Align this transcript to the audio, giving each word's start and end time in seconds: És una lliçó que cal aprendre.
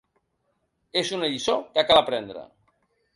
És 1.01 1.11
una 1.17 1.29
lliçó 1.33 1.55
que 1.75 1.83
cal 1.91 2.01
aprendre. 2.01 2.47